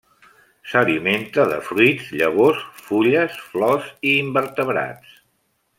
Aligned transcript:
S'alimenta 0.69 1.45
de 1.51 1.59
fruits, 1.67 2.09
llavors, 2.21 2.65
fulles, 2.87 3.39
flors 3.53 3.93
i 4.13 4.15
invertebrats. 4.27 5.17